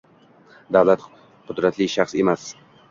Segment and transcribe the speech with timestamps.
[0.77, 1.05] davlat
[1.51, 2.53] qudratli shaxs emas